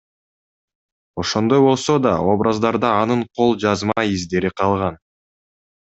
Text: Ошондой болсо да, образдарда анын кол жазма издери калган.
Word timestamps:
Ошондой 1.23 1.61
болсо 1.65 1.99
да, 2.07 2.15
образдарда 2.33 2.95
анын 3.05 3.23
кол 3.39 3.55
жазма 3.67 4.09
издери 4.17 4.55
калган. 4.63 5.03